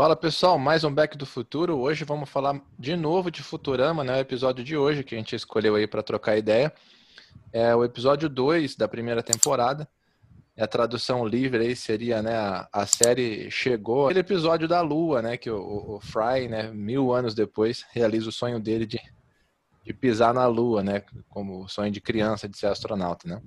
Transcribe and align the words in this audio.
Fala 0.00 0.16
pessoal, 0.16 0.58
mais 0.58 0.82
um 0.82 0.90
Back 0.90 1.14
do 1.18 1.26
Futuro. 1.26 1.78
Hoje 1.78 2.06
vamos 2.06 2.30
falar 2.30 2.58
de 2.78 2.96
novo 2.96 3.30
de 3.30 3.42
Futurama, 3.42 4.02
né? 4.02 4.16
O 4.16 4.20
episódio 4.20 4.64
de 4.64 4.74
hoje 4.74 5.04
que 5.04 5.14
a 5.14 5.18
gente 5.18 5.36
escolheu 5.36 5.74
aí 5.74 5.86
para 5.86 6.02
trocar 6.02 6.38
ideia. 6.38 6.72
É 7.52 7.76
o 7.76 7.84
episódio 7.84 8.26
2 8.26 8.76
da 8.76 8.88
primeira 8.88 9.22
temporada. 9.22 9.86
É 10.56 10.64
a 10.64 10.66
tradução 10.66 11.26
livre 11.26 11.66
aí 11.66 11.76
seria, 11.76 12.22
né? 12.22 12.34
A, 12.34 12.66
a 12.72 12.86
série 12.86 13.50
chegou. 13.50 14.06
Aquele 14.06 14.20
episódio 14.20 14.66
da 14.66 14.80
Lua, 14.80 15.20
né? 15.20 15.36
Que 15.36 15.50
o, 15.50 15.96
o, 15.96 16.00
Fry, 16.00 16.48
né? 16.48 16.70
Mil 16.70 17.12
anos 17.12 17.34
depois, 17.34 17.84
realiza 17.92 18.30
o 18.30 18.32
sonho 18.32 18.58
dele 18.58 18.86
de, 18.86 18.98
de 19.84 19.92
pisar 19.92 20.32
na 20.32 20.46
Lua, 20.46 20.82
né? 20.82 21.02
Como 21.28 21.62
o 21.62 21.68
sonho 21.68 21.90
de 21.90 22.00
criança 22.00 22.48
de 22.48 22.56
ser 22.56 22.68
astronauta, 22.68 23.28
né? 23.28 23.42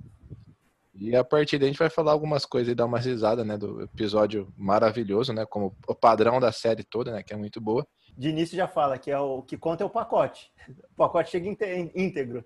E 0.94 1.16
a 1.16 1.24
partir 1.24 1.58
daí 1.58 1.68
a 1.68 1.70
gente 1.72 1.78
vai 1.78 1.90
falar 1.90 2.12
algumas 2.12 2.46
coisas 2.46 2.70
e 2.70 2.74
dar 2.74 2.86
uma 2.86 2.98
risada, 2.98 3.44
né, 3.44 3.56
do 3.56 3.82
episódio 3.82 4.52
maravilhoso, 4.56 5.32
né, 5.32 5.44
como 5.44 5.76
o 5.88 5.94
padrão 5.94 6.38
da 6.38 6.52
série 6.52 6.84
toda, 6.84 7.12
né, 7.12 7.22
que 7.22 7.34
é 7.34 7.36
muito 7.36 7.60
boa. 7.60 7.86
De 8.16 8.28
início 8.28 8.56
já 8.56 8.68
fala 8.68 8.96
que 8.96 9.10
é 9.10 9.18
o 9.18 9.42
que 9.42 9.56
conta 9.56 9.82
é 9.82 9.86
o 9.86 9.90
pacote. 9.90 10.52
O 10.68 10.96
pacote 10.96 11.30
chega 11.30 11.48
íntegro. 11.94 12.44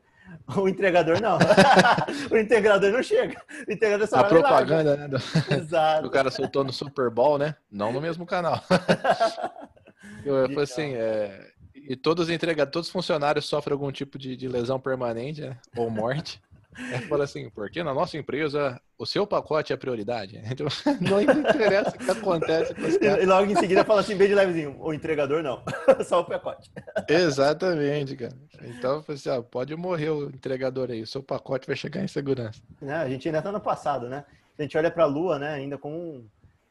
O 0.57 0.69
entregador 0.69 1.21
não. 1.21 1.39
o 2.31 2.37
integrador 2.37 2.91
não 2.91 3.03
chega. 3.03 3.41
O 3.67 3.73
integrador 3.73 4.07
só 4.07 4.17
A 4.17 4.25
propaganda, 4.25 4.97
né? 4.97 5.09
Do... 5.09 5.17
Exato. 5.55 6.07
o 6.07 6.11
cara 6.11 6.31
soltou 6.31 6.65
no 6.65 6.73
Super 6.73 7.11
Bowl, 7.11 7.39
né? 7.39 7.55
Não 7.71 7.93
no 7.93 8.01
mesmo 8.01 8.27
canal. 8.27 8.63
Eu 10.25 10.47
falei 10.49 10.65
assim, 10.65 10.95
é... 10.95 11.51
e 11.75 11.97
todos 11.97 12.27
os 12.27 12.31
entregadores, 12.31 12.73
todos 12.73 12.89
os 12.89 12.93
funcionários 12.93 13.47
sofrem 13.47 13.73
algum 13.73 13.91
tipo 13.93 14.19
de, 14.19 14.37
de 14.37 14.49
lesão 14.49 14.81
permanente, 14.81 15.43
né? 15.43 15.57
Ou 15.77 15.91
morte. 15.91 16.43
É, 16.93 16.99
fala 17.03 17.25
assim, 17.25 17.51
porque 17.51 17.83
na 17.83 17.93
nossa 17.93 18.17
empresa 18.17 18.81
o 18.97 19.05
seu 19.05 19.27
pacote 19.27 19.73
é 19.73 19.77
prioridade. 19.77 20.41
Então, 20.51 20.67
não 21.01 21.21
interessa 21.21 21.91
o 21.91 21.99
que 21.99 22.11
acontece 22.11 22.75
com. 22.75 22.83
E 22.83 23.27
logo 23.27 23.51
em 23.51 23.57
seguida 23.57 23.85
fala 23.85 24.01
assim, 24.01 24.17
bem 24.17 24.29
de 24.29 24.35
levezinho, 24.35 24.77
o 24.81 24.93
entregador 24.93 25.43
não, 25.43 25.63
só 26.05 26.21
o 26.21 26.25
pacote. 26.25 26.71
Exatamente, 27.09 28.17
cara. 28.17 28.35
Então, 28.63 29.05
assim, 29.07 29.29
ó, 29.29 29.43
pode 29.43 29.75
morrer 29.77 30.11
o 30.11 30.29
entregador 30.29 30.91
aí, 30.91 31.03
o 31.03 31.07
seu 31.07 31.23
pacote 31.23 31.67
vai 31.67 31.77
chegar 31.77 32.03
em 32.03 32.09
segurança. 32.09 32.61
É, 32.83 32.93
a 32.93 33.09
gente 33.09 33.29
ainda 33.29 33.43
tá 33.43 33.53
no 33.53 33.61
passado, 33.61 34.09
né? 34.09 34.25
A 34.59 34.63
gente 34.63 34.77
olha 34.77 34.91
para 34.91 35.05
a 35.05 35.07
lua, 35.07 35.39
né, 35.39 35.51
ainda 35.51 35.79
com 35.79 35.93
um, 35.93 36.27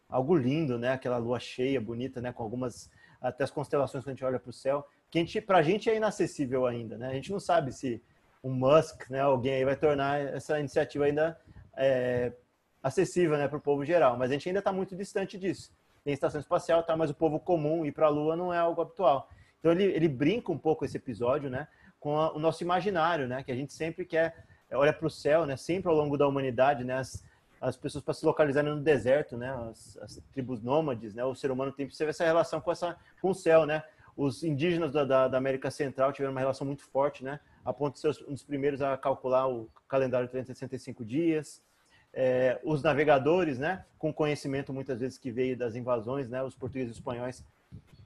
algo 0.09 0.36
lindo, 0.36 0.77
né? 0.77 0.92
Aquela 0.92 1.17
lua 1.17 1.39
cheia, 1.39 1.80
bonita, 1.80 2.21
né? 2.21 2.31
Com 2.31 2.44
algumas, 2.44 2.89
até 3.21 3.44
as 3.44 3.52
constelações 3.52 4.03
que 4.03 4.09
a 4.09 4.14
gente 4.14 4.25
olha 4.25 4.39
para 4.39 4.49
o 4.49 4.53
céu, 4.53 4.86
que 5.09 5.19
a 5.19 5.21
gente, 5.21 5.39
pra 5.42 5.61
gente 5.61 5.89
é 5.89 5.95
inacessível 5.95 6.66
ainda, 6.66 6.97
né? 6.97 7.09
A 7.09 7.14
gente 7.14 7.31
não 7.31 7.39
sabe 7.39 7.71
se 7.71 8.02
o 8.48 8.53
Musk, 8.53 9.09
né, 9.09 9.20
alguém 9.20 9.56
aí 9.56 9.66
vai 9.66 9.76
tornar 9.76 10.22
essa 10.22 10.58
iniciativa 10.58 11.03
ainda 11.03 11.38
é, 11.76 12.31
acessível 12.81 13.38
né, 13.38 13.45
para 13.45 13.58
o 13.58 13.62
povo 13.62 13.84
geral. 13.84 14.17
Mas 14.17 14.31
a 14.31 14.34
gente 14.34 14.48
ainda 14.48 14.59
está 14.59 14.72
muito 14.72 14.95
distante 14.95 15.38
disso. 15.38 15.72
Tem 16.04 16.14
estação 16.14 16.39
espacial, 16.39 16.81
tá, 16.81 16.95
mas 16.95 17.09
o 17.09 17.14
povo 17.14 17.39
comum 17.39 17.86
ir 17.86 17.92
para 17.92 18.06
a 18.06 18.09
Lua 18.09 18.38
não 18.38 18.54
é 18.54 18.58
algo 18.58 18.81
habitual. 18.81 19.30
Então 19.59 19.73
ele, 19.73 19.84
ele 19.84 20.08
brinca 20.08 20.50
um 20.50 20.58
pouco 20.58 20.86
esse 20.86 20.95
episódio 20.95 21.50
né, 21.50 21.67
com 22.00 22.17
a, 22.17 22.31
o 22.31 22.39
nosso 22.39 22.64
imaginário, 22.64 23.28
né, 23.28 23.44
que 23.44 23.52
a 23.52 23.56
gente 23.56 23.73
sempre 23.73 24.06
quer, 24.06 24.45
olha 24.72 24.94
para 24.94 25.08
o 25.08 25.09
céu, 25.09 25.45
né, 25.45 25.58
sempre 25.58 25.89
ao 25.89 25.95
longo 25.95 26.17
da 26.17 26.26
humanidade, 26.26 26.86
né, 26.86 26.95
as, 26.95 27.26
as 27.59 27.76
pessoas 27.76 28.02
para 28.02 28.14
se 28.14 28.26
localizarem 28.26 28.73
no 28.73 28.80
deserto, 28.80 29.36
né, 29.36 29.50
as, 29.70 29.98
as, 29.98 30.23
tribos 30.32 30.61
nômades, 30.61 31.14
né, 31.14 31.26
o 31.26 31.36
ser 31.36 31.52
humano 31.52 31.73
tem 31.73 31.89
sempre 31.89 32.11
essa 32.11 32.23
relação 32.23 32.61
com, 32.61 32.72
essa, 32.72 32.95
com 33.22 33.32
o 33.32 33.36
céu, 33.36 33.66
né, 33.66 33.84
os 34.17 34.44
indígenas 34.44 34.92
da, 34.92 35.06
da, 35.06 35.28
da, 35.28 35.38
América 35.38 35.70
Central 35.70 36.11
tiveram 36.11 36.32
uma 36.32 36.39
relação 36.39 36.66
muito 36.66 36.82
forte, 36.84 37.23
né? 37.23 37.39
A 37.68 37.73
ponto 37.73 37.96
de 37.96 38.00
ser 38.00 38.26
um 38.30 38.32
dos 38.32 38.44
primeiros 38.44 38.82
a 38.82 38.96
calcular 38.96 39.46
o 39.46 39.70
calendário 39.90 40.26
de 40.26 40.32
365 40.32 41.04
dias. 41.04 41.62
É, 42.14 42.62
os 42.64 42.82
navegadores, 42.82 43.60
né? 43.60 43.84
Com 44.00 44.14
conhecimento 44.14 44.72
muitas 44.72 45.02
vezes 45.02 45.18
que 45.18 45.30
veio 45.30 45.58
das 45.58 45.76
invasões, 45.76 46.30
né? 46.30 46.42
Os 46.42 46.56
portugueses 46.56 46.95
e 46.95 47.00
espanhóis 47.00 47.44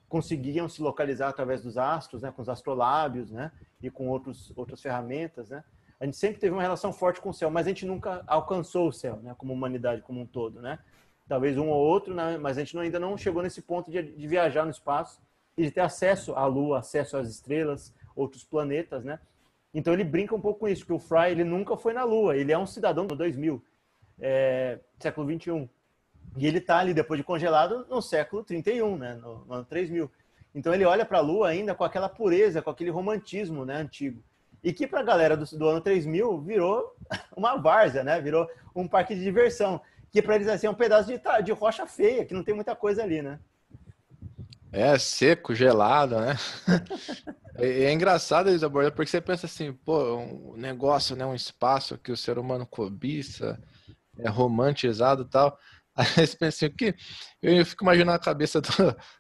conseguiam 0.10 0.68
se 0.68 0.82
localizar 0.82 1.30
através 1.30 1.62
dos 1.62 1.78
astros, 1.78 2.24
né? 2.24 2.32
Com 2.32 2.42
os 2.42 2.50
astrolábios, 2.50 3.30
né? 3.30 3.52
E 3.84 3.92
com 3.92 4.10
outros, 4.10 4.52
outras 4.56 4.82
ferramentas, 4.82 5.52
né? 5.52 5.64
A 6.00 6.06
gente 6.06 6.18
sempre 6.18 6.40
teve 6.40 6.54
uma 6.54 6.64
relação 6.64 6.92
forte 6.92 7.22
com 7.22 7.30
o 7.30 7.34
céu, 7.34 7.52
mas 7.52 7.68
a 7.68 7.70
gente 7.70 7.86
nunca 7.86 8.24
alcançou 8.26 8.88
o 8.88 8.92
céu, 8.92 9.18
né? 9.18 9.36
Como 9.38 9.54
humanidade 9.54 10.02
como 10.02 10.22
um 10.22 10.26
todo, 10.26 10.60
né? 10.60 10.80
Talvez 11.28 11.56
um 11.56 11.70
ou 11.70 11.80
outro, 11.80 12.16
né? 12.16 12.36
mas 12.40 12.58
a 12.58 12.62
gente 12.62 12.76
ainda 12.80 13.00
não 13.00 13.16
chegou 13.16 13.44
nesse 13.44 13.62
ponto 13.62 13.92
de, 13.92 14.02
de 14.02 14.28
viajar 14.28 14.66
no 14.66 14.72
espaço 14.72 15.22
e 15.56 15.62
de 15.62 15.70
ter 15.70 15.82
acesso 15.82 16.34
à 16.34 16.48
Lua, 16.48 16.80
acesso 16.80 17.16
às 17.16 17.30
estrelas, 17.30 17.94
outros 18.16 18.44
planetas, 18.44 19.06
né? 19.06 19.20
Então 19.74 19.94
ele 19.94 20.04
brinca 20.04 20.36
um 20.36 20.42
pouco 20.42 20.62
com 20.62 20.68
isso, 20.68 20.86
que 20.86 20.94
o 20.94 21.00
Fry 21.00 21.32
ele 21.32 21.44
nunca 21.44 21.78
foi 21.78 21.94
na 21.94 22.04
Lua, 22.04 22.36
ele 22.36 22.52
é 22.52 22.58
um 22.58 22.66
cidadão 22.66 23.06
do 23.06 23.16
2000, 23.16 23.64
é, 24.20 24.80
século 25.00 25.28
21. 25.28 25.68
E 26.38 26.48
ele 26.48 26.60
está 26.60 26.78
ali 26.78 26.94
depois 26.94 27.18
de 27.18 27.24
congelado 27.24 27.86
no 27.90 28.02
século 28.02 28.44
31, 28.44 28.98
né, 28.98 29.16
no, 29.16 29.46
no 29.46 29.54
ano 29.54 29.66
3000. 29.66 30.10
Então 30.54 30.74
ele 30.74 30.86
olha 30.86 31.06
para 31.06 31.20
a 31.20 31.22
Lua 31.22 31.50
ainda 31.50 31.74
com 31.74 31.84
aquela 31.84 32.10
pureza, 32.10 32.62
com 32.62 32.70
aquele 32.70 32.90
romantismo, 32.90 33.66
né, 33.66 33.76
antigo. 33.76 34.22
E 34.64 34.72
que 34.72 34.86
para 34.86 35.00
a 35.00 35.04
galera 35.04 35.36
do, 35.36 35.46
do, 35.58 35.68
ano 35.68 35.82
3000 35.82 36.42
virou 36.42 36.96
uma 37.36 37.58
várzea, 37.58 38.04
né? 38.04 38.22
Virou 38.22 38.48
um 38.76 38.88
parque 38.88 39.16
de 39.16 39.24
diversão, 39.24 39.82
que 40.12 40.22
para 40.22 40.36
eles 40.36 40.48
assim, 40.48 40.68
é 40.68 40.70
um 40.70 40.76
pedaço 40.76 41.08
de, 41.08 41.20
de 41.44 41.52
rocha 41.52 41.88
feia, 41.88 42.26
que 42.26 42.34
não 42.34 42.44
tem 42.44 42.54
muita 42.54 42.76
coisa 42.76 43.02
ali, 43.02 43.22
né? 43.22 43.40
É, 44.72 44.98
seco, 44.98 45.54
gelado, 45.54 46.20
né? 46.20 46.36
é, 47.56 47.84
é, 47.84 47.94
engraçado 47.94 48.50
eles 48.50 48.64
abordam, 48.64 48.92
porque 48.92 49.10
você 49.10 49.22
pensa 49.22 49.46
assim, 49.46 49.74
pô, 49.74 50.18
um 50.18 50.56
negócio, 50.56 51.16
né, 51.16 51.26
um 51.26 51.36
espaço 51.36 51.98
que 51.98 52.12
o 52.12 52.18
ser 52.18 52.38
humano 52.38 52.66
cobiça, 52.66 53.60
é 54.18 54.30
romantizado 54.30 55.24
e 55.24 55.30
tal. 55.30 55.58
Aí 55.96 56.06
você 56.06 56.38
pensa 56.38 56.48
assim, 56.48 56.66
o 56.68 56.76
que? 56.76 56.96
Eu, 57.42 57.58
eu 57.58 57.66
fico 57.66 57.84
imaginando 57.84 58.16
a 58.16 58.20
cabeça 58.20 58.62
do, 58.62 58.70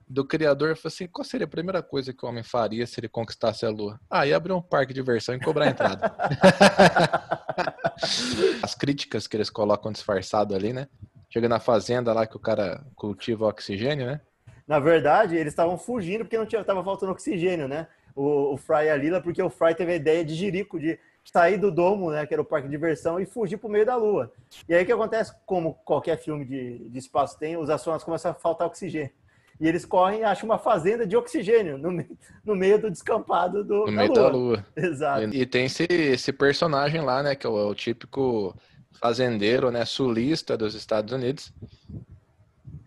do 0.08 0.26
criador, 0.26 0.70
e 0.70 0.88
assim, 0.88 1.08
qual 1.08 1.26
seria 1.26 1.46
a 1.46 1.50
primeira 1.50 1.84
coisa 1.84 2.14
que 2.14 2.26
o 2.26 2.30
homem 2.30 2.44
faria 2.44 2.88
se 2.88 3.00
ele 3.00 3.10
conquistasse 3.10 3.66
a 3.66 3.70
lua? 3.70 4.00
Ah, 4.10 4.26
ia 4.26 4.38
abrir 4.38 4.54
um 4.54 4.62
parque 4.62 4.94
de 4.94 5.02
diversão 5.02 5.36
e 5.36 5.40
cobrar 5.40 5.66
a 5.66 5.70
entrada. 5.70 6.16
As 8.64 8.74
críticas 8.74 9.28
que 9.28 9.36
eles 9.36 9.50
colocam 9.50 9.92
disfarçado 9.92 10.56
ali, 10.56 10.72
né? 10.72 10.88
Chega 11.30 11.50
na 11.50 11.60
fazenda 11.60 12.14
lá 12.14 12.26
que 12.26 12.38
o 12.38 12.40
cara 12.40 12.86
cultiva 12.96 13.48
oxigênio, 13.48 14.06
né? 14.06 14.22
Na 14.66 14.80
verdade, 14.80 15.36
eles 15.36 15.52
estavam 15.52 15.78
fugindo 15.78 16.20
porque 16.20 16.38
não 16.38 16.46
tinha, 16.46 16.64
tava 16.64 16.84
faltando 16.84 17.12
oxigênio, 17.12 17.68
né? 17.68 17.88
O, 18.16 18.54
o 18.54 18.58
Fry 18.58 18.86
e 18.86 18.90
a 18.90 18.96
Lila, 18.96 19.22
porque 19.22 19.42
o 19.42 19.50
Fry 19.50 19.76
teve 19.76 19.94
a 19.94 19.96
ideia 19.96 20.24
de 20.24 20.36
Jirico, 20.36 20.80
de 20.80 21.00
sair 21.24 21.58
do 21.58 21.72
domo, 21.72 22.12
né, 22.12 22.26
que 22.26 22.34
era 22.34 22.42
o 22.42 22.46
parque 22.46 22.68
de 22.68 22.72
diversão, 22.72 23.20
e 23.20 23.26
fugir 23.26 23.58
para 23.58 23.68
o 23.68 23.72
meio 23.72 23.86
da 23.86 23.96
lua. 23.96 24.32
E 24.68 24.74
aí 24.74 24.84
o 24.84 24.86
que 24.86 24.92
acontece, 24.92 25.34
como 25.46 25.76
qualquer 25.86 26.18
filme 26.18 26.46
de, 26.46 26.90
de 26.90 27.00
espaço 27.00 27.38
tem, 27.38 27.58
os 27.58 27.70
astronautas 27.70 28.04
começam 28.04 28.32
a 28.32 28.34
faltar 28.34 28.68
oxigênio. 28.68 29.12
E 29.60 29.68
eles 29.68 29.86
correm 29.86 30.22
e 30.22 30.24
acham 30.24 30.50
uma 30.50 30.58
fazenda 30.58 31.06
de 31.06 31.16
oxigênio 31.16 31.78
no, 31.78 32.04
no 32.44 32.56
meio 32.56 32.82
do 32.82 32.90
descampado 32.90 33.64
do, 33.64 33.82
no 33.82 33.86
da 33.86 33.92
meio 33.92 34.08
lua. 34.08 34.16
da 34.16 34.30
lua. 34.30 34.66
Exato. 34.76 35.30
E, 35.34 35.42
e, 35.42 35.46
tem 35.46 35.66
esse, 35.66 35.84
esse 35.84 36.34
personagem 36.34 37.02
lá, 37.02 37.22
né, 37.22 37.36
que 37.36 37.46
é 37.46 37.50
o, 37.50 37.60
é 37.60 37.64
o 37.64 37.76
típico 37.76 38.56
fazendeiro, 39.00 39.70
né, 39.70 39.86
sulista 39.86 40.58
dos 40.58 40.74
Estados 40.74 41.14
Unidos, 41.14 41.54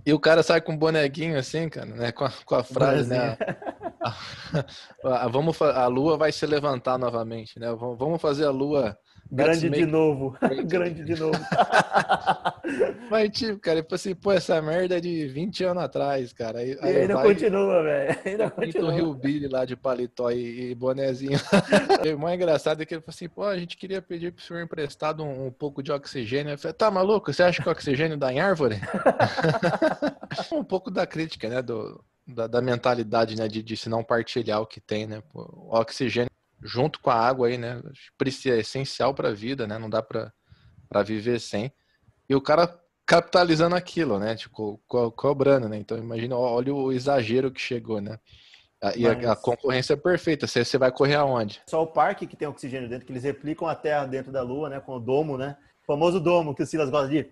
e 0.06 0.12
o 0.12 0.18
cara 0.18 0.42
sai 0.42 0.60
com 0.60 0.72
um 0.72 0.76
bonequinho 0.76 1.38
assim, 1.38 1.68
cara, 1.68 1.86
né? 1.86 2.12
Com 2.12 2.24
a, 2.26 2.32
com 2.44 2.54
a 2.56 2.62
frase, 2.62 3.08
né? 3.08 3.38
A, 4.04 4.14
a, 5.04 5.24
a, 5.24 5.28
vamos, 5.28 5.60
a 5.60 5.86
lua 5.86 6.16
vai 6.16 6.30
se 6.30 6.46
levantar 6.46 6.98
novamente, 6.98 7.58
né? 7.58 7.72
Vamos 7.74 8.20
fazer 8.20 8.44
a 8.44 8.50
lua 8.50 8.96
Grande 9.30 9.68
de 9.68 9.86
novo. 9.86 10.36
Grande 10.66 11.04
de 11.04 11.18
novo. 11.18 11.38
Mas, 13.10 13.30
tipo, 13.30 13.58
cara, 13.58 13.82
tipo 13.82 13.94
assim, 13.94 14.14
pô, 14.14 14.32
essa 14.32 14.60
merda 14.62 14.96
é 14.96 15.00
de 15.00 15.26
20 15.26 15.64
anos 15.64 15.82
atrás, 15.82 16.32
cara. 16.32 16.60
Aí, 16.60 16.76
aí 16.80 16.96
ainda 17.02 17.14
vai, 17.14 17.24
continua, 17.24 17.82
velho. 17.82 18.18
Ainda 18.24 18.50
continua. 18.50 18.90
o 18.90 18.94
Rio 18.94 19.14
Billy 19.14 19.48
lá 19.48 19.64
de 19.64 19.76
paletó 19.76 20.30
e, 20.30 20.70
e 20.70 20.74
bonezinho. 20.74 21.38
o 22.14 22.18
mais 22.18 22.36
engraçado 22.36 22.82
é 22.82 22.86
que 22.86 22.94
ele 22.94 23.02
falou 23.02 23.14
assim, 23.14 23.28
pô, 23.28 23.44
a 23.44 23.58
gente 23.58 23.76
queria 23.76 24.00
pedir 24.00 24.32
pro 24.32 24.42
senhor 24.42 24.62
emprestado 24.62 25.22
um, 25.22 25.46
um 25.46 25.50
pouco 25.50 25.82
de 25.82 25.92
oxigênio. 25.92 26.52
Eu 26.52 26.58
falei, 26.58 26.74
tá 26.74 26.90
maluco? 26.90 27.32
Você 27.32 27.42
acha 27.42 27.62
que 27.62 27.68
o 27.68 27.72
oxigênio 27.72 28.16
dá 28.16 28.32
em 28.32 28.40
árvore? 28.40 28.80
um 30.52 30.64
pouco 30.64 30.90
da 30.90 31.06
crítica, 31.06 31.48
né, 31.48 31.60
do, 31.60 32.02
da, 32.26 32.46
da 32.46 32.60
mentalidade, 32.60 33.36
né, 33.36 33.48
de, 33.48 33.62
de 33.62 33.76
se 33.76 33.88
não 33.88 34.02
partilhar 34.02 34.60
o 34.60 34.66
que 34.66 34.80
tem, 34.80 35.06
né? 35.06 35.22
O 35.32 35.76
oxigênio 35.76 36.30
junto 36.62 36.98
com 37.00 37.10
a 37.10 37.14
água 37.14 37.48
aí, 37.48 37.58
né? 37.58 37.82
Precisa, 38.16 38.56
é 38.56 38.60
essencial 38.60 39.14
para 39.14 39.28
a 39.28 39.34
vida, 39.34 39.66
né? 39.66 39.78
Não 39.78 39.90
dá 39.90 40.02
para 40.02 40.32
viver 41.04 41.38
sem. 41.38 41.72
E 42.28 42.34
o 42.34 42.40
cara 42.40 42.80
capitalizando 43.06 43.76
aquilo, 43.76 44.18
né? 44.18 44.34
Tipo, 44.34 44.80
co 44.88 45.12
cobrando, 45.12 45.68
né? 45.68 45.76
Então 45.76 45.98
imagina, 45.98 46.36
olha 46.36 46.74
o 46.74 46.90
exagero 46.90 47.50
que 47.50 47.60
chegou, 47.60 48.00
né? 48.00 48.18
E 48.96 49.02
Mas... 49.02 49.24
a, 49.26 49.32
a, 49.32 49.36
concorrência 49.36 49.94
é 49.94 49.96
perfeita. 49.96 50.46
Você, 50.46 50.64
você 50.64 50.78
vai 50.78 50.90
correr 50.90 51.14
aonde? 51.14 51.60
Só 51.68 51.82
o 51.82 51.86
parque 51.86 52.26
que 52.26 52.36
tem 52.36 52.48
oxigênio 52.48 52.88
dentro, 52.88 53.06
que 53.06 53.12
eles 53.12 53.24
replicam 53.24 53.68
a 53.68 53.74
Terra 53.74 54.06
dentro 54.06 54.32
da 54.32 54.42
Lua, 54.42 54.68
né? 54.68 54.80
Com 54.80 54.96
o 54.96 55.00
domo, 55.00 55.36
né? 55.36 55.56
O 55.82 55.86
famoso 55.86 56.18
domo 56.18 56.54
que 56.54 56.62
o 56.62 56.66
Silas 56.66 56.90
gosta 56.90 57.08
de 57.08 57.30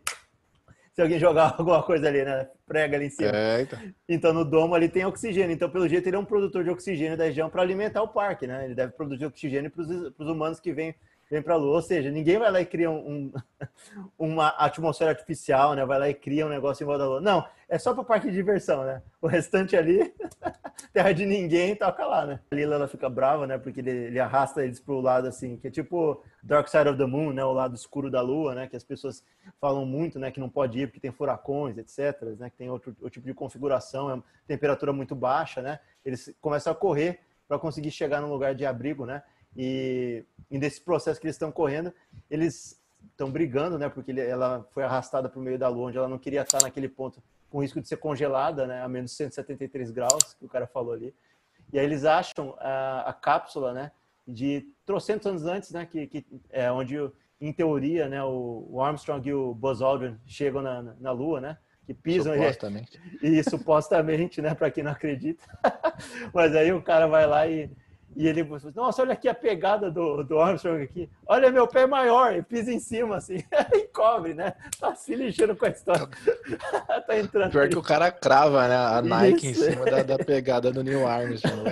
se 0.92 1.00
alguém 1.00 1.18
jogar 1.18 1.54
alguma 1.58 1.82
coisa 1.82 2.08
ali, 2.08 2.24
né? 2.24 2.48
Prega 2.66 2.96
ali 2.96 3.06
em 3.06 3.10
cima. 3.10 3.30
É, 3.34 3.62
então. 3.62 3.78
então. 4.08 4.32
no 4.32 4.44
domo 4.44 4.74
ali 4.74 4.88
tem 4.88 5.04
oxigênio. 5.04 5.52
Então, 5.52 5.68
pelo 5.68 5.88
jeito, 5.88 6.06
ele 6.06 6.16
é 6.16 6.18
um 6.18 6.24
produtor 6.24 6.64
de 6.64 6.70
oxigênio 6.70 7.16
da 7.16 7.24
região 7.24 7.50
para 7.50 7.62
alimentar 7.62 8.02
o 8.02 8.08
parque, 8.08 8.46
né? 8.46 8.64
Ele 8.64 8.74
deve 8.74 8.92
produzir 8.92 9.26
oxigênio 9.26 9.70
para 9.70 9.82
os 9.82 10.28
humanos 10.28 10.60
que 10.60 10.72
vêm 10.72 10.94
vem 11.32 11.40
para 11.40 11.54
a 11.54 11.56
Lua. 11.56 11.76
Ou 11.76 11.82
seja, 11.82 12.10
ninguém 12.10 12.38
vai 12.38 12.52
lá 12.52 12.60
e 12.60 12.66
cria 12.66 12.90
um, 12.90 13.32
uma 14.18 14.48
atmosfera 14.48 15.12
artificial, 15.12 15.74
né? 15.74 15.82
Vai 15.86 15.98
lá 15.98 16.08
e 16.10 16.14
cria 16.14 16.44
um 16.44 16.50
negócio 16.50 16.84
em 16.84 16.86
volta 16.86 17.04
da 17.04 17.08
Lua. 17.08 17.20
Não, 17.22 17.42
é 17.70 17.78
só 17.78 17.94
para 17.94 18.04
parque 18.04 18.28
de 18.28 18.34
diversão, 18.34 18.84
né? 18.84 19.00
O 19.18 19.26
restante 19.26 19.74
ali, 19.74 20.12
terra 20.92 21.10
de 21.12 21.24
ninguém, 21.24 21.74
toca 21.74 22.04
lá, 22.04 22.26
né? 22.26 22.40
A 22.50 22.54
Lila 22.54 22.74
ela 22.74 22.86
fica 22.86 23.08
brava, 23.08 23.46
né? 23.46 23.56
Porque 23.56 23.80
ele, 23.80 23.90
ele 23.90 24.20
arrasta 24.20 24.62
eles 24.62 24.78
pro 24.78 25.00
lado 25.00 25.26
assim, 25.26 25.56
que 25.56 25.68
é 25.68 25.70
tipo 25.70 26.22
Dark 26.42 26.68
Side 26.68 26.90
of 26.90 26.98
the 26.98 27.06
Moon, 27.06 27.32
né? 27.32 27.42
O 27.42 27.52
lado 27.52 27.74
escuro 27.74 28.10
da 28.10 28.20
Lua, 28.20 28.54
né? 28.54 28.66
Que 28.66 28.76
as 28.76 28.84
pessoas 28.84 29.24
falam 29.58 29.86
muito, 29.86 30.18
né? 30.18 30.30
Que 30.30 30.38
não 30.38 30.50
pode 30.50 30.80
ir 30.80 30.88
porque 30.88 31.00
tem 31.00 31.12
furacões, 31.12 31.78
etc. 31.78 32.20
Né? 32.38 32.50
Que 32.50 32.58
tem 32.58 32.68
outro, 32.68 32.94
outro 33.00 33.08
tipo 33.08 33.26
de 33.26 33.32
configuração, 33.32 34.10
é 34.10 34.22
temperatura 34.46 34.92
muito 34.92 35.14
baixa, 35.14 35.62
né? 35.62 35.80
Eles 36.04 36.30
começam 36.42 36.70
a 36.70 36.76
correr 36.76 37.20
para 37.48 37.58
conseguir 37.58 37.90
chegar 37.90 38.20
num 38.20 38.28
lugar 38.28 38.54
de 38.54 38.66
abrigo, 38.66 39.06
né? 39.06 39.22
E, 39.56 40.24
e 40.50 40.58
nesse 40.58 40.80
processo 40.80 41.20
que 41.20 41.26
eles 41.26 41.36
estão 41.36 41.52
correndo, 41.52 41.92
eles 42.30 42.80
estão 43.10 43.30
brigando, 43.30 43.78
né? 43.78 43.88
Porque 43.88 44.10
ele, 44.10 44.20
ela 44.20 44.66
foi 44.72 44.84
arrastada 44.84 45.28
para 45.28 45.38
o 45.38 45.42
meio 45.42 45.58
da 45.58 45.68
lua, 45.68 45.88
onde 45.88 45.98
ela 45.98 46.08
não 46.08 46.18
queria 46.18 46.42
estar 46.42 46.62
naquele 46.62 46.88
ponto 46.88 47.22
com 47.50 47.60
risco 47.60 47.80
de 47.80 47.88
ser 47.88 47.96
congelada, 47.96 48.66
né? 48.66 48.82
A 48.82 48.88
menos 48.88 49.12
173 49.12 49.90
graus, 49.90 50.34
que 50.34 50.44
o 50.44 50.48
cara 50.48 50.66
falou 50.66 50.92
ali. 50.92 51.14
E 51.72 51.78
aí 51.78 51.84
eles 51.84 52.04
acham 52.04 52.54
a, 52.58 53.10
a 53.10 53.12
cápsula, 53.12 53.72
né? 53.72 53.92
De 54.26 54.66
trocentos 54.86 55.26
anos 55.26 55.44
antes, 55.44 55.70
né? 55.70 55.84
Que, 55.84 56.06
que 56.06 56.24
é 56.50 56.70
onde, 56.72 56.96
em 57.40 57.52
teoria, 57.52 58.08
né? 58.08 58.22
O, 58.24 58.66
o 58.70 58.82
Armstrong 58.82 59.28
e 59.28 59.34
o 59.34 59.54
Buzz 59.54 59.82
Aldrin 59.82 60.18
chegam 60.26 60.62
na, 60.62 60.82
na, 60.82 60.94
na 60.98 61.12
Lua, 61.12 61.40
né? 61.40 61.58
que 61.84 61.92
pisam 61.92 62.34
supostamente. 62.34 63.00
E, 63.22 63.28
e 63.38 63.44
supostamente, 63.44 64.40
né, 64.40 64.54
para 64.54 64.70
quem 64.70 64.84
não 64.84 64.92
acredita. 64.92 65.44
Mas 66.32 66.54
aí 66.54 66.72
o 66.72 66.82
cara 66.82 67.06
vai 67.06 67.26
lá 67.26 67.46
e 67.46 67.70
e 68.14 68.28
ele 68.28 68.46
nossa, 68.74 69.02
olha 69.02 69.14
aqui 69.14 69.26
a 69.26 69.34
pegada 69.34 69.90
do, 69.90 70.22
do 70.22 70.38
Armstrong 70.38 70.82
aqui. 70.82 71.08
Olha 71.26 71.50
meu 71.50 71.66
pé 71.66 71.86
maior, 71.86 72.34
e 72.34 72.42
pisa 72.42 72.70
em 72.70 72.78
cima, 72.78 73.16
assim, 73.16 73.36
e 73.72 73.86
cobre, 73.88 74.34
né? 74.34 74.54
Tá 74.78 74.94
se 74.94 75.14
lixando 75.14 75.56
com 75.56 75.64
a 75.64 75.70
história. 75.70 76.06
tá 77.06 77.18
entrando. 77.18 77.50
Pior 77.50 77.68
que 77.68 77.78
o 77.78 77.82
cara 77.82 78.10
crava, 78.12 78.68
né? 78.68 78.76
A 78.76 79.00
Nike 79.00 79.50
Isso. 79.50 79.64
em 79.64 79.72
cima 79.72 79.84
da, 79.86 80.02
da, 80.02 80.18
pegada 80.18 80.70
do 80.70 80.84
Neil 80.84 81.06
Armstrong. 81.06 81.62
Né? 81.62 81.70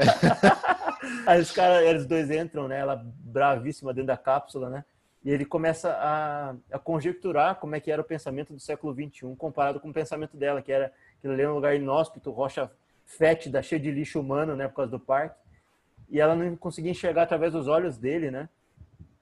Aí 1.26 1.40
os 1.40 1.52
caras, 1.52 1.82
eles 1.86 2.06
dois 2.06 2.30
entram, 2.30 2.66
né? 2.66 2.78
Ela 2.80 3.04
bravíssima 3.04 3.92
dentro 3.92 4.08
da 4.08 4.16
cápsula, 4.16 4.70
né? 4.70 4.84
E 5.22 5.30
ele 5.30 5.44
começa 5.44 5.90
a, 5.90 6.54
a 6.72 6.78
conjecturar 6.78 7.56
como 7.56 7.76
é 7.76 7.80
que 7.80 7.92
era 7.92 8.00
o 8.00 8.04
pensamento 8.04 8.54
do 8.54 8.60
século 8.60 8.94
XXI 8.94 9.34
comparado 9.36 9.78
com 9.78 9.90
o 9.90 9.92
pensamento 9.92 10.38
dela, 10.38 10.62
que 10.62 10.72
era 10.72 10.90
que 11.20 11.28
ele 11.28 11.42
era 11.42 11.52
um 11.52 11.56
lugar 11.56 11.76
inóspito, 11.76 12.30
rocha 12.30 12.70
fétida, 13.04 13.62
cheia 13.62 13.78
de 13.78 13.90
lixo 13.90 14.18
humano, 14.18 14.56
né? 14.56 14.66
Por 14.68 14.76
causa 14.76 14.90
do 14.90 14.98
parque 14.98 15.36
e 16.10 16.20
ela 16.20 16.34
não 16.34 16.56
conseguia 16.56 16.90
enxergar 16.90 17.22
através 17.22 17.52
dos 17.52 17.68
olhos 17.68 17.96
dele, 17.96 18.30
né? 18.30 18.48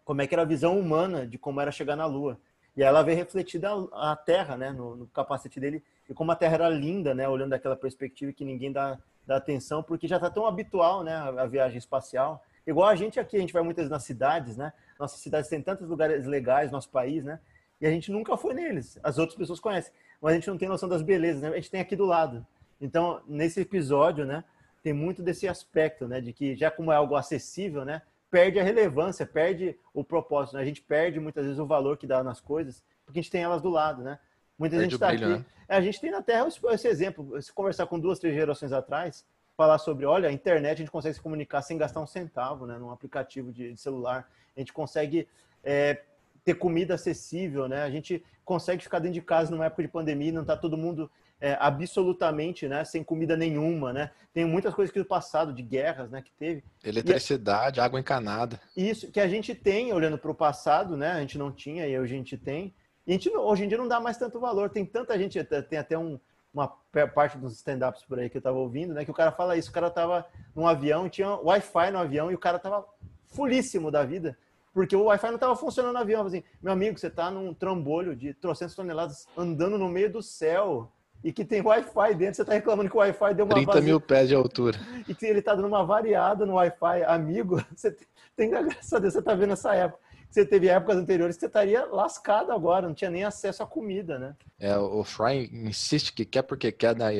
Como 0.04 0.22
é 0.22 0.26
que 0.26 0.34
era 0.34 0.42
a 0.42 0.46
visão 0.46 0.78
humana 0.78 1.26
de 1.26 1.36
como 1.36 1.60
era 1.60 1.70
chegar 1.70 1.94
na 1.94 2.06
Lua. 2.06 2.40
E 2.74 2.82
ela 2.82 3.02
vê 3.02 3.12
refletida 3.12 3.70
a 3.92 4.16
Terra, 4.16 4.56
né, 4.56 4.70
no, 4.70 4.94
no 4.94 5.06
capacete 5.08 5.58
dele, 5.58 5.82
e 6.08 6.14
como 6.14 6.30
a 6.30 6.36
Terra 6.36 6.54
era 6.54 6.68
linda, 6.68 7.12
né, 7.12 7.28
olhando 7.28 7.50
daquela 7.50 7.74
perspectiva 7.76 8.32
que 8.32 8.44
ninguém 8.44 8.70
dá, 8.70 8.98
dá 9.26 9.36
atenção, 9.36 9.82
porque 9.82 10.06
já 10.06 10.16
está 10.16 10.30
tão 10.30 10.46
habitual, 10.46 11.02
né, 11.02 11.12
a, 11.12 11.42
a, 11.42 11.46
viagem 11.46 11.76
espacial. 11.76 12.42
Igual 12.64 12.88
a 12.88 12.94
gente 12.94 13.18
aqui, 13.18 13.36
a 13.36 13.40
gente 13.40 13.52
vai 13.52 13.62
muitas 13.62 13.82
vezes 13.82 13.90
nas 13.90 14.04
cidades, 14.04 14.56
né? 14.56 14.72
Nossas 14.98 15.20
cidades 15.20 15.50
têm 15.50 15.60
tantos 15.60 15.88
lugares 15.88 16.24
legais, 16.24 16.70
nosso 16.70 16.88
país, 16.88 17.24
né? 17.24 17.40
E 17.80 17.86
a 17.86 17.90
gente 17.90 18.12
nunca 18.12 18.36
foi 18.36 18.54
neles. 18.54 18.98
As 19.02 19.18
outras 19.18 19.36
pessoas 19.36 19.58
conhecem, 19.58 19.92
mas 20.20 20.32
a 20.32 20.34
gente 20.36 20.48
não 20.48 20.56
tem 20.56 20.68
noção 20.68 20.88
das 20.88 21.02
belezas, 21.02 21.42
né? 21.42 21.48
A 21.48 21.56
gente 21.56 21.70
tem 21.70 21.80
aqui 21.80 21.96
do 21.96 22.04
lado. 22.04 22.46
Então, 22.80 23.20
nesse 23.26 23.60
episódio, 23.60 24.24
né, 24.24 24.44
tem 24.82 24.92
muito 24.92 25.22
desse 25.22 25.48
aspecto, 25.48 26.06
né? 26.06 26.20
De 26.20 26.32
que 26.32 26.56
já 26.56 26.70
como 26.70 26.92
é 26.92 26.96
algo 26.96 27.16
acessível, 27.16 27.84
né? 27.84 28.02
Perde 28.30 28.58
a 28.58 28.62
relevância, 28.62 29.26
perde 29.26 29.78
o 29.94 30.04
propósito. 30.04 30.56
Né? 30.56 30.62
A 30.62 30.64
gente 30.64 30.82
perde 30.82 31.18
muitas 31.18 31.44
vezes 31.44 31.58
o 31.58 31.66
valor 31.66 31.96
que 31.96 32.06
dá 32.06 32.22
nas 32.22 32.40
coisas, 32.40 32.82
porque 33.04 33.18
a 33.18 33.22
gente 33.22 33.30
tem 33.30 33.42
elas 33.42 33.62
do 33.62 33.70
lado, 33.70 34.02
né? 34.02 34.18
Muita 34.58 34.78
gente 34.80 34.94
está 34.94 35.10
aqui. 35.10 35.24
Né? 35.24 35.44
É, 35.68 35.76
a 35.76 35.80
gente 35.80 36.00
tem 36.00 36.10
na 36.10 36.22
Terra 36.22 36.46
esse 36.46 36.88
exemplo. 36.88 37.40
Se 37.40 37.52
conversar 37.52 37.86
com 37.86 37.98
duas, 37.98 38.18
três 38.18 38.34
gerações 38.34 38.72
atrás, 38.72 39.24
falar 39.56 39.78
sobre, 39.78 40.04
olha, 40.04 40.28
a 40.28 40.32
internet 40.32 40.74
a 40.74 40.78
gente 40.78 40.90
consegue 40.90 41.14
se 41.14 41.20
comunicar 41.20 41.62
sem 41.62 41.78
gastar 41.78 42.00
um 42.00 42.06
centavo, 42.06 42.66
né? 42.66 42.78
Num 42.78 42.90
aplicativo 42.90 43.52
de, 43.52 43.72
de 43.72 43.80
celular. 43.80 44.30
A 44.56 44.60
gente 44.60 44.72
consegue 44.72 45.28
é, 45.64 46.02
ter 46.44 46.54
comida 46.54 46.94
acessível, 46.94 47.68
né? 47.68 47.82
A 47.82 47.90
gente 47.90 48.22
consegue 48.44 48.82
ficar 48.82 48.98
dentro 48.98 49.14
de 49.14 49.22
casa 49.22 49.50
numa 49.50 49.66
época 49.66 49.82
de 49.82 49.88
pandemia, 49.88 50.32
não 50.32 50.42
está 50.42 50.56
todo 50.56 50.76
mundo 50.76 51.10
é, 51.40 51.56
absolutamente, 51.60 52.66
né, 52.66 52.84
sem 52.84 53.02
comida 53.04 53.36
nenhuma, 53.36 53.92
né? 53.92 54.10
Tem 54.32 54.44
muitas 54.44 54.74
coisas 54.74 54.92
que 54.92 54.98
do 54.98 55.04
passado, 55.04 55.52
de 55.52 55.62
guerras, 55.62 56.10
né, 56.10 56.22
que 56.22 56.32
teve. 56.32 56.64
Eletricidade, 56.84 57.80
água 57.80 58.00
encanada. 58.00 58.60
Isso, 58.76 59.10
que 59.10 59.20
a 59.20 59.28
gente 59.28 59.54
tem, 59.54 59.92
olhando 59.92 60.18
para 60.18 60.30
o 60.30 60.34
passado, 60.34 60.96
né, 60.96 61.12
a 61.12 61.20
gente 61.20 61.38
não 61.38 61.52
tinha 61.52 61.86
e 61.86 61.98
hoje 61.98 62.14
a 62.14 62.16
gente 62.16 62.36
tem. 62.36 62.74
E 63.06 63.10
a 63.10 63.14
gente, 63.14 63.30
hoje 63.30 63.64
em 63.64 63.68
dia 63.68 63.78
não 63.78 63.88
dá 63.88 64.00
mais 64.00 64.16
tanto 64.16 64.38
valor. 64.38 64.68
Tem 64.68 64.84
tanta 64.84 65.18
gente, 65.18 65.42
tem 65.42 65.78
até 65.78 65.96
um, 65.96 66.18
uma 66.52 66.68
parte 67.14 67.38
dos 67.38 67.54
stand-ups 67.54 68.04
por 68.04 68.18
aí 68.18 68.28
que 68.28 68.36
eu 68.36 68.40
estava 68.40 68.58
ouvindo, 68.58 68.92
né, 68.94 69.04
que 69.04 69.10
o 69.10 69.14
cara 69.14 69.30
fala 69.30 69.56
isso, 69.56 69.70
o 69.70 69.72
cara 69.72 69.90
tava 69.90 70.26
num 70.54 70.66
avião 70.66 71.08
tinha 71.08 71.28
Wi-Fi 71.36 71.90
no 71.90 71.98
avião 71.98 72.30
e 72.30 72.34
o 72.34 72.38
cara 72.38 72.58
tava 72.58 72.84
fulíssimo 73.26 73.90
da 73.90 74.04
vida, 74.04 74.36
porque 74.74 74.96
o 74.96 75.04
Wi-Fi 75.04 75.28
não 75.28 75.34
estava 75.34 75.56
funcionando 75.56 75.94
no 75.94 76.00
avião. 76.00 76.26
Assim, 76.26 76.42
meu 76.62 76.72
amigo, 76.72 76.98
você 76.98 77.06
está 77.06 77.30
num 77.30 77.54
trambolho 77.54 78.14
de 78.14 78.34
trocentas 78.34 78.74
toneladas 78.74 79.26
andando 79.36 79.78
no 79.78 79.88
meio 79.88 80.12
do 80.12 80.22
céu 80.22 80.92
e 81.22 81.32
que 81.32 81.44
tem 81.44 81.60
Wi-Fi 81.60 82.14
dentro, 82.14 82.36
você 82.36 82.42
está 82.42 82.54
reclamando 82.54 82.88
que 82.88 82.96
o 82.96 83.00
Wi-Fi 83.00 83.34
deu 83.34 83.44
uma 83.44 83.54
30 83.54 83.72
vazia, 83.72 83.82
mil 83.82 84.00
pés 84.00 84.28
de 84.28 84.34
altura. 84.34 84.78
E 85.08 85.14
que 85.14 85.26
ele 85.26 85.40
está 85.40 85.54
dando 85.54 85.66
uma 85.66 85.84
variada 85.84 86.46
no 86.46 86.54
Wi-Fi, 86.54 87.02
amigo, 87.06 87.62
você 87.74 87.96
tem 88.36 88.50
graças 88.50 88.92
a 88.92 88.98
Deus, 88.98 89.12
você 89.14 89.18
está 89.18 89.34
vendo 89.34 89.52
essa 89.52 89.74
época. 89.74 90.00
Você 90.30 90.44
teve 90.44 90.68
épocas 90.68 90.98
anteriores 90.98 91.36
que 91.36 91.40
você 91.40 91.46
estaria 91.46 91.86
lascado 91.86 92.52
agora, 92.52 92.86
não 92.86 92.94
tinha 92.94 93.10
nem 93.10 93.24
acesso 93.24 93.62
à 93.62 93.66
comida, 93.66 94.18
né? 94.18 94.36
É, 94.60 94.76
o 94.76 95.02
Fry 95.02 95.50
insiste 95.52 96.12
que 96.12 96.24
quer 96.24 96.42
porque 96.42 96.70
quer 96.70 96.94
né, 96.94 97.10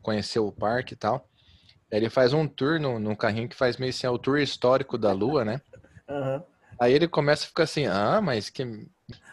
conhecer 0.00 0.38
o 0.38 0.50
parque 0.50 0.94
e 0.94 0.96
tal. 0.96 1.28
Ele 1.90 2.08
faz 2.08 2.32
um 2.32 2.48
tour 2.48 2.80
no, 2.80 2.98
num 2.98 3.14
carrinho 3.14 3.48
que 3.48 3.54
faz 3.54 3.76
meio 3.76 3.90
assim, 3.90 4.06
é 4.06 4.10
o 4.10 4.18
tour 4.18 4.38
histórico 4.38 4.96
da 4.96 5.12
Lua, 5.12 5.44
né? 5.44 5.60
Uhum. 6.08 6.42
Aí 6.80 6.94
ele 6.94 7.06
começa 7.06 7.44
a 7.44 7.48
ficar 7.48 7.64
assim, 7.64 7.86
ah, 7.86 8.20
mas 8.22 8.48
que... 8.48 8.88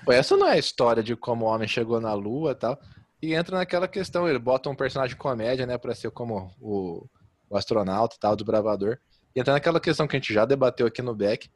Essa 0.09 0.35
não 0.35 0.47
é 0.47 0.53
a 0.53 0.57
história 0.57 1.01
de 1.01 1.15
como 1.15 1.45
o 1.45 1.47
homem 1.47 1.69
chegou 1.69 2.01
na 2.01 2.13
Lua 2.13 2.51
e 2.51 2.56
tal. 2.56 2.77
E 3.21 3.33
entra 3.33 3.57
naquela 3.57 3.88
questão, 3.88 4.27
ele 4.27 4.39
bota 4.39 4.69
um 4.69 4.75
personagem 4.75 5.18
comédia, 5.18 5.66
né, 5.66 5.77
para 5.77 5.94
ser 5.94 6.12
como 6.12 6.51
o, 6.60 7.06
o 7.50 7.57
astronauta 7.57 8.16
tal, 8.19 8.36
do 8.36 8.45
bravador. 8.45 8.98
E 9.36 9.39
entra 9.39 9.54
naquela 9.54 9.80
questão 9.80 10.07
que 10.07 10.16
a 10.16 10.19
gente 10.19 10.33
já 10.33 10.45
debateu 10.45 10.88
aqui 10.88 11.01
no 11.01 11.13
Beck, 11.13 11.50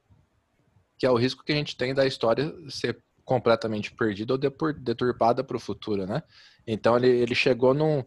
que 0.98 1.06
é 1.06 1.10
o 1.12 1.16
risco 1.16 1.44
que 1.44 1.52
a 1.52 1.56
gente 1.56 1.76
tem 1.76 1.94
da 1.94 2.06
história 2.06 2.54
ser 2.70 3.02
completamente 3.26 3.94
perdida 3.94 4.34
ou 4.34 4.38
deturpada 4.38 5.44
para 5.44 5.56
o 5.56 5.60
futuro, 5.60 6.06
né? 6.06 6.22
Então 6.68 6.96
ele, 6.98 7.08
ele 7.08 7.36
chegou 7.36 7.74
num, 7.74 8.04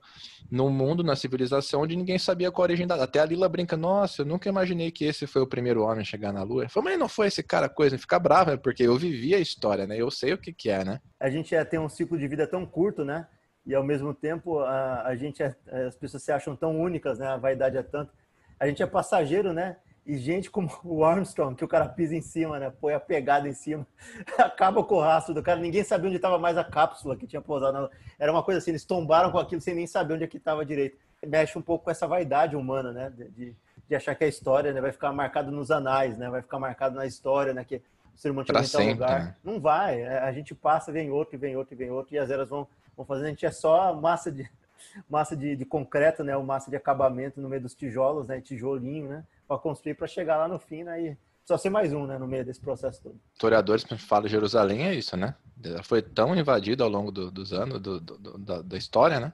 num 0.51 0.71
mundo, 0.71 1.03
na 1.03 1.17
civilização, 1.17 1.83
onde 1.83 1.97
ninguém 1.97 2.19
sabia 2.19 2.51
qual 2.51 2.65
a 2.65 2.69
origem 2.69 2.87
da. 2.87 3.03
Até 3.03 3.21
a 3.21 3.25
Lila 3.25 3.49
brinca, 3.49 3.77
nossa, 3.77 4.23
eu 4.23 4.27
nunca 4.27 4.49
imaginei 4.49 4.91
que 4.91 5.05
esse 5.05 5.27
foi 5.27 5.43
o 5.43 5.47
primeiro 5.47 5.83
homem 5.83 6.01
a 6.01 6.05
chegar 6.05 6.33
na 6.33 6.43
Lua. 6.43 6.69
Falou, 6.69 6.91
mas 6.91 6.99
não 6.99 7.09
foi 7.09 7.29
esse 7.29 7.43
cara 7.43 7.69
coisa, 7.69 7.99
fica 7.99 8.19
bravo, 8.19 8.51
né? 8.51 8.57
porque 8.57 8.83
eu 8.83 8.97
vivi 8.97 9.35
a 9.35 9.39
história, 9.39 9.87
né? 9.87 9.97
Eu 9.97 10.11
sei 10.11 10.33
o 10.33 10.39
que, 10.39 10.53
que 10.53 10.71
é, 10.71 10.85
né? 10.85 11.01
A 11.21 11.31
gente 11.31 11.55
é, 11.55 11.65
tem 11.65 11.79
um 11.79 11.89
ciclo 11.89 12.19
de 12.19 12.29
vida 12.29 12.47
tão 12.47 12.67
curto, 12.67 13.05
né? 13.05 13.27
E 13.67 13.75
ao 13.75 13.83
mesmo 13.83 14.15
tempo 14.15 14.61
a, 14.61 15.03
a 15.03 15.17
gente 15.17 15.43
é, 15.43 15.55
as 15.87 15.97
pessoas 15.97 16.23
se 16.23 16.31
acham 16.31 16.55
tão 16.55 16.81
únicas, 16.81 17.19
né? 17.19 17.27
A 17.27 17.37
vaidade 17.37 17.77
é 17.77 17.83
tanto. 17.83 18.13
A 18.59 18.67
gente 18.67 18.83
é 18.83 18.87
passageiro, 18.87 19.53
né? 19.53 19.77
E 20.07 20.17
gente 20.17 20.51
como 20.51 20.71
o 20.85 21.05
Armstrong, 21.05 21.57
que 21.57 21.65
o 21.65 21.69
cara 21.69 21.89
pisa 21.89 22.15
em 22.15 22.23
cima, 22.23 22.61
né? 22.61 22.73
Põe 22.81 22.95
a 22.95 23.01
pegada 23.01 23.49
em 23.49 23.53
cima, 23.53 23.87
acaba 24.39 24.85
com 24.85 24.95
o 24.95 25.01
rastro 25.01 25.35
do 25.35 25.43
cara. 25.43 25.59
Ninguém 25.59 25.83
sabia 25.83 26.07
onde 26.07 26.17
estava 26.17 26.39
mais 26.39 26.57
a 26.57 26.63
cápsula 26.63 27.17
que 27.17 27.27
tinha 27.27 27.43
pousado. 27.43 27.91
Era 28.19 28.31
uma 28.31 28.43
coisa 28.43 28.59
assim, 28.59 28.71
eles 28.71 28.85
tombaram 28.85 29.33
com 29.33 29.39
aquilo 29.39 29.61
sem 29.61 29.75
nem 29.75 29.87
saber 29.87 30.15
onde 30.15 30.25
é 30.25 30.29
que 30.29 30.37
estava 30.37 30.65
direito. 30.65 30.97
Mexe 31.27 31.59
um 31.59 31.63
pouco 31.63 31.85
com 31.85 31.91
essa 31.91 32.07
vaidade 32.07 32.55
humana, 32.55 32.93
né? 32.93 33.13
De, 33.17 33.57
de 33.89 33.95
achar 33.95 34.15
que 34.15 34.23
a 34.23 34.29
história 34.29 34.73
né, 34.73 34.81
vai 34.81 34.93
ficar 34.93 35.13
marcada 35.13 35.51
nos 35.51 35.73
anais, 35.73 36.17
né? 36.17 36.31
Vai 36.31 36.43
ficar 36.43 36.61
marcado 36.61 36.95
na 36.95 37.07
história, 37.07 37.53
né? 37.53 37.65
Que 37.65 37.83
o 38.15 38.19
ser 38.19 38.31
humano 38.31 38.47
chegou 38.47 38.81
em 38.81 38.93
lugar. 38.93 39.25
Né? 39.25 39.35
Não 39.43 39.61
vai. 39.61 40.01
É, 40.01 40.19
a 40.19 40.33
gente 40.33 40.55
passa, 40.55 40.93
vem 40.93 41.11
outro, 41.11 41.37
vem 41.37 41.57
outro, 41.57 41.77
vem 41.77 41.91
outro, 41.91 42.15
e 42.15 42.19
as 42.19 42.31
eras 42.31 42.49
vão 42.49 42.67
vão 42.97 43.05
fazer, 43.05 43.27
a 43.27 43.29
gente 43.29 43.47
é 43.47 43.51
só 43.51 43.95
massa 43.95 44.31
de 44.33 44.49
massa 45.09 45.37
de, 45.37 45.57
de 45.57 45.65
concreto, 45.65 46.25
né, 46.25 46.37
o 46.37 46.45
massa 46.45 46.71
de 46.71 46.77
acabamento 46.77 47.41
no 47.41 47.49
meio 47.49 47.63
dos 47.63 47.75
tijolos, 47.75 48.27
né, 48.27 48.41
tijolinho, 48.41 49.09
né, 49.09 49.25
para 49.47 49.59
construir 49.59 49.95
para 49.95 50.07
chegar 50.07 50.37
lá 50.37 50.49
no 50.49 50.59
fim, 50.59 50.85
né, 50.85 51.01
e 51.01 51.19
só 51.47 51.57
ser 51.57 51.71
mais 51.71 51.93
um, 51.93 52.07
né, 52.07 52.19
no 52.19 52.27
meio 52.27 52.45
desse 52.45 52.61
processo 52.61 53.01
todo. 53.03 53.21
Historiadores 53.33 53.85
falam 53.99 54.29
Jerusalém 54.29 54.87
é 54.87 54.95
isso, 54.95 55.17
né? 55.17 55.35
Ela 55.63 55.83
foi 55.83 56.03
tão 56.03 56.35
invadida 56.35 56.83
ao 56.83 56.91
longo 56.91 57.13
do, 57.13 57.31
dos 57.31 57.53
anos 57.53 57.81
do, 57.81 58.01
do, 58.01 58.39
da, 58.39 58.63
da, 58.63 58.77
história, 58.77 59.21
né? 59.21 59.33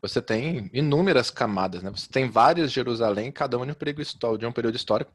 Você 0.00 0.22
tem 0.22 0.70
inúmeras 0.72 1.30
camadas, 1.30 1.82
né? 1.82 1.90
Você 1.90 2.08
tem 2.08 2.30
várias 2.30 2.70
Jerusalém, 2.70 3.32
cada 3.32 3.58
um 3.58 3.66
de 3.66 3.72
um 3.72 3.74
período 3.74 4.00
histórico, 4.02 4.38
de 4.38 4.46
um 4.46 4.52
período 4.52 4.76
histórico. 4.76 5.12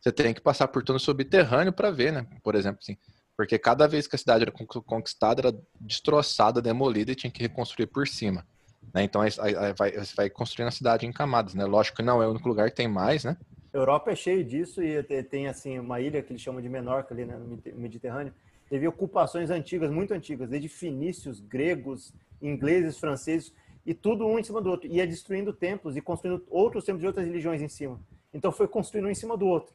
Você 0.00 0.10
tem 0.10 0.32
que 0.32 0.40
passar 0.40 0.68
por 0.68 0.82
tudo 0.82 0.98
subterrâneo 0.98 1.72
para 1.72 1.90
ver, 1.90 2.10
né? 2.10 2.26
Por 2.42 2.54
exemplo, 2.54 2.78
assim, 2.82 2.96
porque 3.36 3.58
cada 3.58 3.86
vez 3.86 4.06
que 4.06 4.16
a 4.16 4.18
cidade 4.18 4.44
era 4.44 4.52
conquistada, 4.52 5.42
era 5.42 5.58
destroçada, 5.80 6.62
demolida 6.62 7.12
e 7.12 7.14
tinha 7.14 7.30
que 7.30 7.42
reconstruir 7.42 7.86
por 7.86 8.08
cima. 8.08 8.46
Né? 8.94 9.02
Então 9.04 9.20
aí, 9.20 9.30
aí 9.40 9.74
vai, 9.74 9.92
você 9.92 10.14
vai 10.16 10.30
construindo 10.30 10.68
a 10.68 10.72
cidade 10.72 11.06
em 11.06 11.12
camadas, 11.12 11.54
né? 11.54 11.64
Lógico 11.64 11.98
que 11.98 12.02
não 12.02 12.22
é 12.22 12.26
o 12.26 12.30
único 12.30 12.48
lugar 12.48 12.70
que 12.70 12.76
tem 12.76 12.88
mais, 12.88 13.24
né? 13.24 13.36
Europa 13.72 14.10
é 14.10 14.14
cheio 14.14 14.42
disso 14.42 14.82
e 14.82 15.02
tem 15.24 15.48
assim 15.48 15.78
uma 15.78 16.00
ilha 16.00 16.22
que 16.22 16.32
eles 16.32 16.40
chamam 16.40 16.62
de 16.62 16.68
Menorca 16.68 17.12
ali 17.12 17.26
né, 17.26 17.36
no 17.36 17.60
Mediterrâneo. 17.78 18.32
Teve 18.70 18.88
ocupações 18.88 19.50
antigas, 19.50 19.90
muito 19.90 20.14
antigas, 20.14 20.48
desde 20.48 20.68
fenícios, 20.68 21.40
gregos, 21.40 22.12
ingleses, 22.40 22.98
franceses 22.98 23.52
e 23.84 23.92
tudo 23.92 24.26
um 24.26 24.38
em 24.38 24.42
cima 24.42 24.62
do 24.62 24.70
outro. 24.70 24.88
Ia 24.88 25.06
destruindo 25.06 25.52
templos 25.52 25.94
e 25.94 26.00
construindo 26.00 26.42
outros 26.48 26.84
templos 26.84 27.02
de 27.02 27.06
outras 27.06 27.26
religiões 27.26 27.60
em 27.60 27.68
cima. 27.68 28.00
Então 28.32 28.50
foi 28.50 28.66
construindo 28.66 29.06
um 29.06 29.10
em 29.10 29.14
cima 29.14 29.36
do 29.36 29.46
outro. 29.46 29.74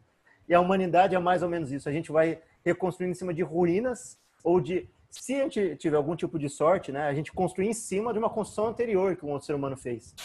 E 0.49 0.53
a 0.53 0.59
humanidade 0.59 1.15
é 1.15 1.19
mais 1.19 1.43
ou 1.43 1.49
menos 1.49 1.71
isso. 1.71 1.87
A 1.87 1.91
gente 1.91 2.11
vai 2.11 2.39
reconstruindo 2.65 3.11
em 3.11 3.15
cima 3.15 3.33
de 3.33 3.41
ruínas 3.41 4.17
ou 4.43 4.59
de 4.59 4.89
se 5.09 5.35
a 5.35 5.43
gente 5.43 5.75
tiver 5.75 5.97
algum 5.97 6.15
tipo 6.15 6.39
de 6.39 6.49
sorte, 6.49 6.91
né, 6.91 7.03
a 7.03 7.13
gente 7.13 7.33
construir 7.33 7.67
em 7.67 7.73
cima 7.73 8.13
de 8.13 8.19
uma 8.19 8.29
construção 8.29 8.67
anterior 8.67 9.15
que 9.15 9.25
o 9.25 9.29
outro 9.29 9.45
ser 9.45 9.53
humano 9.53 9.75
fez. 9.75 10.15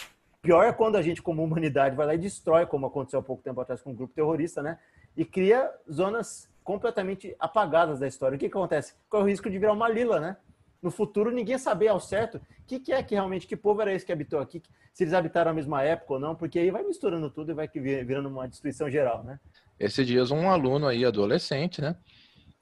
Pior 0.40 0.62
é 0.62 0.73
quando 0.73 0.95
a 0.95 1.02
gente, 1.02 1.21
como 1.21 1.43
humanidade, 1.43 1.97
vai 1.97 2.07
lá 2.07 2.14
e 2.14 2.19
destrói, 2.19 2.66
como 2.66 2.87
aconteceu 2.87 3.19
há 3.19 3.23
pouco 3.23 3.43
tempo 3.43 3.61
atrás 3.61 3.83
com 3.83 3.90
um 3.90 3.95
grupo 3.95 4.14
terrorista, 4.14 4.62
né? 4.62 4.78
E 5.16 5.25
cria 5.25 5.69
zonas 5.90 6.49
completamente 6.62 7.35
apagadas 7.40 7.99
da 7.99 8.07
história. 8.07 8.37
O 8.37 8.38
que, 8.38 8.49
que 8.49 8.57
acontece? 8.57 8.95
É 9.12 9.16
o 9.16 9.25
risco 9.25 9.50
de 9.50 9.59
virar 9.59 9.73
uma 9.73 9.88
lila, 9.88 10.21
né? 10.21 10.37
No 10.81 10.93
futuro, 10.93 11.33
ninguém 11.33 11.59
saber 11.59 11.88
ao 11.88 11.99
certo 11.99 12.37
o 12.37 12.40
que, 12.64 12.78
que, 12.78 12.93
é 12.93 13.02
que 13.02 13.14
realmente, 13.14 13.45
que 13.45 13.57
povo 13.57 13.83
era 13.83 13.93
esse 13.93 14.07
que 14.07 14.12
habitou 14.12 14.38
aqui, 14.38 14.62
se 14.93 15.02
eles 15.02 15.14
habitaram 15.14 15.50
a 15.50 15.55
mesma 15.55 15.83
época 15.83 16.14
ou 16.14 16.21
não, 16.21 16.37
porque 16.37 16.61
aí 16.61 16.71
vai 16.71 16.85
misturando 16.85 17.28
tudo 17.28 17.50
e 17.50 17.55
vai 17.55 17.69
virando 17.69 18.28
uma 18.28 18.47
destruição 18.47 18.88
geral, 18.88 19.25
né? 19.25 19.40
Esses 19.81 20.07
dias, 20.07 20.31
um 20.31 20.49
aluno 20.49 20.87
aí, 20.87 21.05
adolescente, 21.05 21.83
né? 21.83 21.97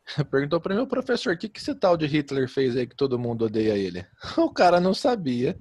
Perguntou 0.31 0.61
para 0.61 0.75
mim, 0.75 0.87
professor, 0.87 1.35
o 1.35 1.39
que, 1.39 1.49
que 1.49 1.61
esse 1.61 1.75
tal 1.75 1.97
de 1.97 2.07
Hitler 2.07 2.49
fez 2.49 2.77
aí 2.77 2.87
que 2.87 2.97
todo 2.97 3.19
mundo 3.19 3.47
odeia 3.47 3.77
ele? 3.77 4.05
O 4.37 4.51
cara 4.51 4.81
não 4.81 4.95
sabia. 4.95 5.59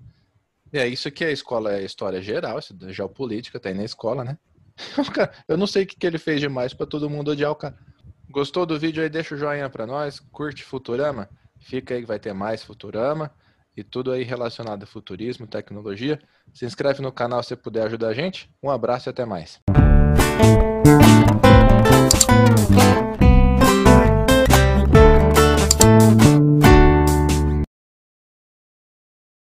É 0.72 0.88
isso 0.88 1.12
que 1.12 1.24
a 1.24 1.32
escola, 1.32 1.74
é 1.74 1.84
história 1.84 2.22
geral, 2.22 2.60
geopolítica, 2.88 3.60
tá 3.60 3.70
aí 3.70 3.76
na 3.76 3.84
escola, 3.84 4.24
né? 4.24 4.38
Eu 5.48 5.56
não 5.56 5.68
sei 5.68 5.84
o 5.84 5.88
que, 5.88 5.96
que 5.96 6.08
ele 6.08 6.18
fez 6.18 6.42
demais 6.42 6.74
para 6.74 6.88
todo 6.88 7.10
mundo 7.10 7.32
odiar 7.32 7.52
o 7.52 7.56
cara. 7.56 7.78
Gostou 8.30 8.66
do 8.66 8.80
vídeo 8.80 9.04
aí? 9.04 9.10
Deixa 9.10 9.36
o 9.36 9.38
joinha 9.38 9.70
para 9.70 9.86
nós. 9.86 10.20
Curte 10.20 10.64
Futurama? 10.64 11.30
Fica 11.60 11.94
aí 11.94 12.02
que 12.02 12.08
vai 12.08 12.20
ter 12.20 12.34
mais 12.34 12.64
Futurama 12.64 13.32
e 13.78 13.84
tudo 13.84 14.12
aí 14.12 14.24
relacionado 14.24 14.84
a 14.84 14.88
futurismo, 14.88 15.48
tecnologia. 15.48 16.20
Se 16.54 16.66
inscreve 16.66 17.02
no 17.02 17.12
canal 17.12 17.44
se 17.44 17.56
puder 17.56 17.86
ajudar 17.86 18.10
a 18.10 18.14
gente. 18.14 18.50
Um 18.62 18.70
abraço 18.70 19.10
e 19.10 19.12
até 19.12 19.26
mais. 19.26 19.60